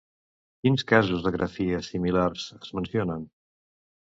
Quins 0.63 0.83
casos 0.91 1.21
de 1.27 1.33
grafies 1.35 1.91
similars 1.93 2.47
es 2.61 2.73
mencionen? 2.81 3.29